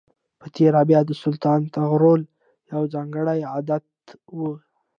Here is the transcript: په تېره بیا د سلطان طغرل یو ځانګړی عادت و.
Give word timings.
په 0.39 0.47
تېره 0.55 0.81
بیا 0.89 0.99
د 1.05 1.11
سلطان 1.23 1.61
طغرل 1.75 2.21
یو 2.73 2.83
ځانګړی 2.93 3.39
عادت 3.51 3.85
و. 4.37 4.39